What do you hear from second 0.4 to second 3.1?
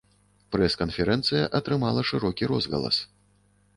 Прэс-канферэнцыя атрымала шырокі розгалас.